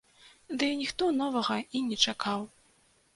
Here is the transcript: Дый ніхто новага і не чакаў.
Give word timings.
Дый 0.61 0.71
ніхто 0.79 1.09
новага 1.19 1.57
і 1.81 1.83
не 1.91 1.97
чакаў. 2.07 2.41